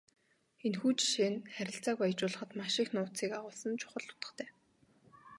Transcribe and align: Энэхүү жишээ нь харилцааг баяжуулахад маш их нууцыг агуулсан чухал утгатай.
Энэхүү 0.65 0.91
жишээ 0.97 1.29
нь 1.33 1.45
харилцааг 1.55 1.97
баяжуулахад 1.99 2.51
маш 2.59 2.75
их 2.83 2.89
нууцыг 2.93 3.31
агуулсан 3.37 3.73
чухал 3.81 4.05
утгатай. 4.13 4.49